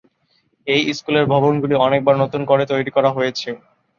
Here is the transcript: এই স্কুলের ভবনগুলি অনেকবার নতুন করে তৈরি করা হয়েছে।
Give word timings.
এই 0.67 0.81
স্কুলের 0.97 1.25
ভবনগুলি 1.25 1.75
অনেকবার 1.77 2.15
নতুন 2.23 2.41
করে 2.45 2.63
তৈরি 2.71 2.91
করা 2.91 3.09
হয়েছে। 3.11 3.49